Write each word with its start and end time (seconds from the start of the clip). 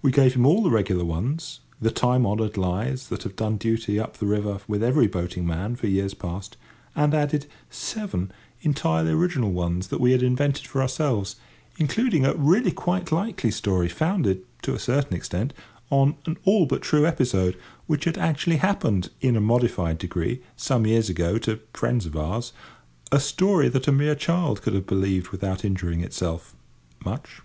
We 0.00 0.12
gave 0.12 0.34
him 0.34 0.46
all 0.46 0.62
the 0.62 0.70
regular 0.70 1.04
ones—the 1.04 1.90
time 1.90 2.24
honoured 2.24 2.56
lies 2.56 3.08
that 3.08 3.24
have 3.24 3.34
done 3.34 3.56
duty 3.56 3.98
up 3.98 4.16
the 4.16 4.24
river 4.26 4.60
with 4.68 4.80
every 4.80 5.08
boating 5.08 5.44
man 5.44 5.74
for 5.74 5.88
years 5.88 6.14
past—and 6.14 7.12
added 7.12 7.46
seven 7.68 8.30
entirely 8.60 9.10
original 9.10 9.50
ones 9.50 9.88
that 9.88 9.98
we 10.00 10.12
had 10.12 10.22
invented 10.22 10.68
for 10.68 10.80
ourselves, 10.80 11.34
including 11.78 12.24
a 12.24 12.36
really 12.36 12.70
quite 12.70 13.10
likely 13.10 13.50
story, 13.50 13.88
founded, 13.88 14.44
to 14.62 14.72
a 14.72 14.78
certain 14.78 15.16
extent, 15.16 15.52
on 15.90 16.14
an 16.26 16.36
all 16.44 16.66
but 16.66 16.80
true 16.80 17.04
episode, 17.04 17.56
which 17.88 18.04
had 18.04 18.16
actually 18.16 18.58
happened 18.58 19.10
in 19.20 19.34
a 19.34 19.40
modified 19.40 19.98
degree 19.98 20.42
some 20.54 20.86
years 20.86 21.08
ago 21.10 21.38
to 21.38 21.58
friends 21.74 22.06
of 22.06 22.14
ours—a 22.16 23.18
story 23.18 23.68
that 23.68 23.88
a 23.88 23.90
mere 23.90 24.14
child 24.14 24.62
could 24.62 24.74
have 24.74 24.86
believed 24.86 25.30
without 25.30 25.64
injuring 25.64 26.02
itself, 26.02 26.54
much. 27.04 27.40